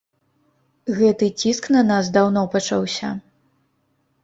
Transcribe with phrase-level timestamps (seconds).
[0.99, 3.13] Гэты ціск на нас даўно пачаўся.